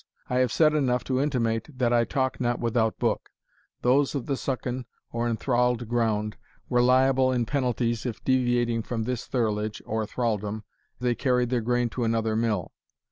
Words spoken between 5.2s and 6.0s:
enthralled